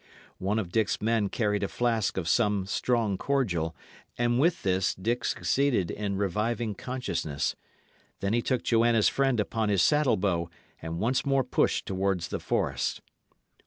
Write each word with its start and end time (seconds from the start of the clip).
One 0.39 0.57
of 0.57 0.71
Dick's 0.71 0.99
men 0.99 1.29
carried 1.29 1.61
a 1.61 1.67
flask 1.67 2.17
of 2.17 2.27
some 2.27 2.65
strong 2.65 3.19
cordial, 3.19 3.75
and 4.17 4.39
with 4.39 4.63
this 4.63 4.95
Dick 4.95 5.23
succeeded 5.23 5.91
in 5.91 6.15
reviving 6.17 6.73
consciousness. 6.73 7.55
Then 8.19 8.33
he 8.33 8.41
took 8.41 8.63
Joanna's 8.63 9.09
friend 9.09 9.39
upon 9.39 9.69
his 9.69 9.83
saddlebow, 9.83 10.47
and 10.81 10.97
once 10.99 11.23
more 11.23 11.43
pushed 11.43 11.85
toward 11.85 12.21
the 12.21 12.39
forest. 12.39 13.01